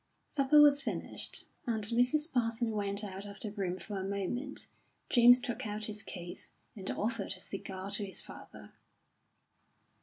Supper 0.25 0.59
was 0.63 0.81
finished, 0.81 1.45
and 1.67 1.83
Mrs. 1.83 2.31
Parsons 2.33 2.73
went 2.73 3.03
out 3.03 3.27
of 3.27 3.39
the 3.39 3.51
room 3.51 3.77
for 3.77 3.99
a 3.99 4.03
moment. 4.03 4.65
James 5.11 5.39
took 5.39 5.67
out 5.67 5.83
his 5.85 6.01
case 6.01 6.49
and 6.75 6.89
offered 6.89 7.35
a 7.37 7.39
cigar 7.39 7.91
to 7.91 8.03
his 8.05 8.19
father. 8.19 8.71